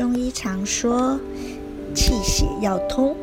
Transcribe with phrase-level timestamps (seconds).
[0.00, 1.20] 中医常说
[1.94, 3.14] 气血要通，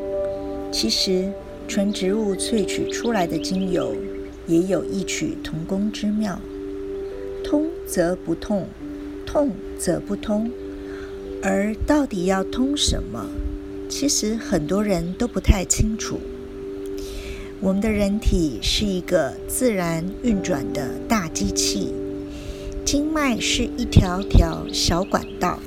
[0.70, 1.28] 其实
[1.66, 3.96] 纯植物萃取出来的精油
[4.46, 6.38] 也有异曲同工之妙。
[7.42, 8.68] 通则不痛，
[9.26, 10.48] 痛则不通。
[11.42, 13.26] 而到底要通什么？
[13.88, 16.20] 其实很多人都不太清楚。
[17.58, 21.92] 我们的人体是一个自然运转的大机器，
[22.84, 25.58] 经脉是一条条小管道。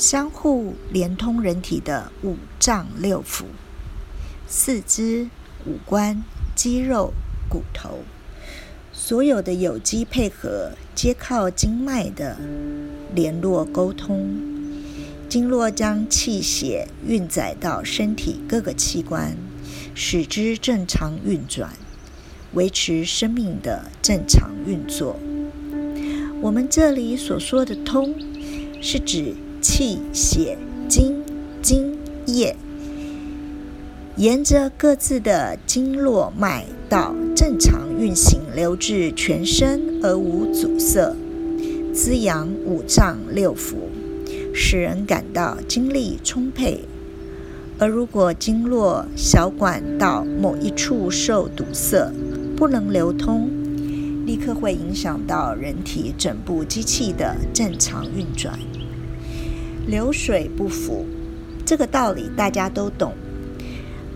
[0.00, 3.42] 相互连通人体的五脏六腑、
[4.48, 5.28] 四肢、
[5.66, 6.22] 五官、
[6.56, 7.12] 肌肉、
[7.50, 7.98] 骨头，
[8.94, 12.38] 所有的有机配合，皆靠经脉的
[13.14, 14.40] 联络沟通。
[15.28, 19.36] 经络将气血运载到身体各个器官，
[19.94, 21.74] 使之正常运转，
[22.54, 25.20] 维持生命的正常运作。
[26.40, 28.14] 我们这里所说的“通”，
[28.80, 29.34] 是指。
[29.60, 30.56] 气血
[30.88, 31.22] 精
[31.60, 32.56] 津液，
[34.16, 41.14] 沿着各自的经络脉道正常运行，流至全身而无阻塞，
[41.92, 43.74] 滋养五脏六腑，
[44.54, 46.84] 使人感到精力充沛。
[47.78, 52.10] 而如果经络小管道某一处受堵塞，
[52.56, 53.50] 不能流通，
[54.24, 58.58] 立刻会影响到人体整部机器的正常运转。
[59.86, 61.04] 流水不腐，
[61.64, 63.12] 这个道理大家都懂。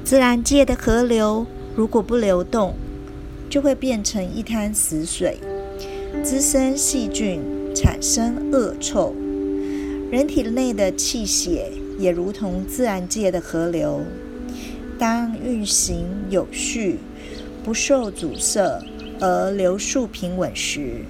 [0.04, 2.74] 自然界的河流如果不流动，
[3.48, 5.38] 就会变成一滩死水，
[6.22, 7.40] 滋生细菌，
[7.74, 9.14] 产生恶臭。
[10.10, 14.02] 人体内的气血也如同自然界的河流，
[14.98, 16.98] 当运行有序，
[17.64, 18.80] 不受阻塞，
[19.20, 21.00] 而流速平稳时，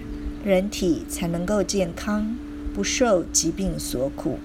[0.44, 2.36] 人体才能够健康，
[2.74, 4.38] 不受疾病所苦。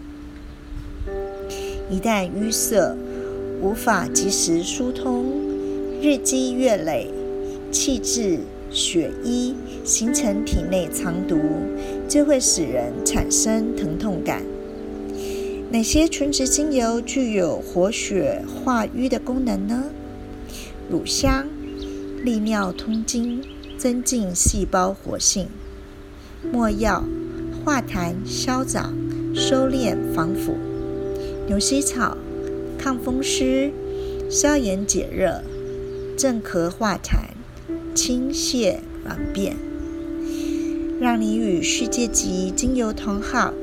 [1.89, 2.95] 一旦淤塞，
[3.59, 5.25] 无法及时疏通，
[6.02, 7.07] 日积月累，
[7.72, 11.40] 气滞血瘀，形成体内藏毒，
[12.07, 14.44] 就会使人产生疼痛感。
[15.72, 19.85] 哪些纯植精油具有活血化瘀的功能呢？
[20.90, 21.47] 乳香
[22.23, 23.44] 利尿通经，
[23.78, 25.46] 增进细胞活性；
[26.51, 27.03] 没药
[27.64, 28.94] 化痰消长，
[29.36, 30.58] 收敛防腐。
[31.47, 32.18] 牛膝草，
[32.78, 33.72] 抗风湿、
[34.30, 35.42] 消炎解热、
[36.18, 37.30] 镇咳化痰、
[37.96, 39.56] 清泻软便，
[41.00, 43.53] 让你与世界级精油同好，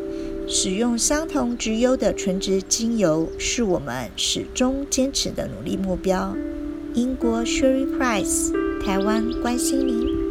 [0.48, 6.36] 使用相同质优的纯植精油，是我们始终坚持的努力目标。
[6.94, 8.52] 英国 Sherry Price，
[8.84, 10.25] 台湾关心您。